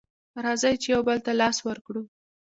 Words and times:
راځئ 0.43 0.75
چې 0.81 0.87
يو 0.93 1.01
بل 1.07 1.17
ته 1.25 1.31
لاس 1.41 1.57
ورکړو 1.67 2.01